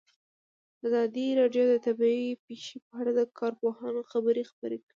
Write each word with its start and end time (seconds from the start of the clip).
ازادي 0.85 1.27
راډیو 1.39 1.63
د 1.69 1.73
طبیعي 1.85 2.29
پېښې 2.45 2.77
په 2.85 2.93
اړه 2.99 3.11
د 3.15 3.21
کارپوهانو 3.39 4.01
خبرې 4.11 4.43
خپرې 4.51 4.77
کړي. 4.83 4.89